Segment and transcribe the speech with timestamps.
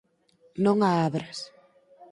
[0.63, 1.39] Non a abras.